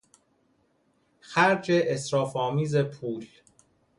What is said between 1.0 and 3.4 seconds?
خرج اسراف آمیز پول